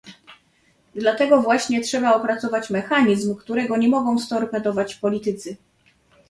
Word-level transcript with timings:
Dlatego 0.95 1.41
właśnie 1.41 1.81
trzeba 1.81 2.15
opracować 2.15 2.69
mechanizm, 2.69 3.35
którego 3.35 3.77
nie 3.77 3.87
mogą 3.87 4.19
storpedować 4.19 4.95
politycy 4.95 5.57